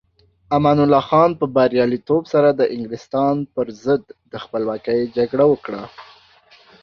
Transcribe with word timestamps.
امان 0.57 0.77
الله 0.85 1.01
خان 1.09 1.31
په 1.39 1.45
بریالیتوب 1.55 2.23
سره 2.33 2.49
د 2.53 2.61
انګلستان 2.75 3.35
پر 3.53 3.67
ضد 3.83 4.03
د 4.31 4.33
خپلواکۍ 4.43 5.01
جګړه 5.17 5.45
وکړه. 5.51 5.83